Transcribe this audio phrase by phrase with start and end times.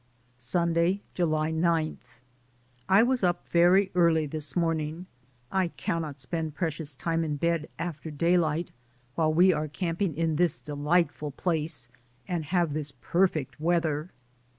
[0.39, 1.99] Sunday, July 9.
[2.89, 5.05] I was up very early this morning;
[5.51, 8.71] I can not spend precious time in bed after daylight
[9.13, 11.87] while we are camping in this delightful place
[12.27, 14.09] and have this perfect weather.